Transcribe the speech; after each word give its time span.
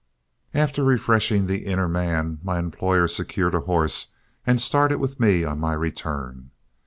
After 0.55 0.83
refreshing 0.83 1.45
the 1.45 1.67
inner 1.67 1.87
man, 1.87 2.39
my 2.41 2.57
employer 2.57 3.07
secured 3.07 3.53
a 3.53 3.59
horse 3.59 4.07
and 4.47 4.59
started 4.59 4.97
with 4.97 5.19
me 5.19 5.43
on 5.43 5.59
my 5.59 5.73
return. 5.73 6.49